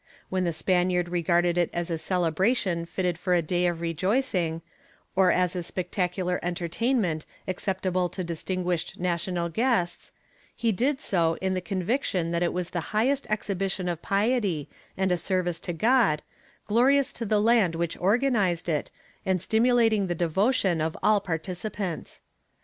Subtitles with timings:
[0.29, 4.63] When the Spaniard regarded it as a celebration fitted for a day of rejoicing,
[5.15, 10.11] or as a spectacular entertainment acceptable to distinguished national guests,
[10.55, 14.67] he did so in the conviction that it was the highest exhibition of piety,
[14.97, 16.23] and a service to God,
[16.65, 18.89] glorious to the land which organized it,
[19.23, 22.21] and stimulating the devotion of all participants.